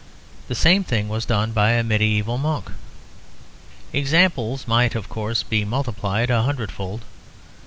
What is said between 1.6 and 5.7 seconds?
a mediæval monk. Examples might, of course, be